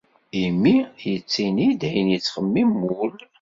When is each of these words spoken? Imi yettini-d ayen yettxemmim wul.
Imi 0.43 0.75
yettini-d 1.09 1.81
ayen 1.87 2.07
yettxemmim 2.13 2.71
wul. 2.81 3.15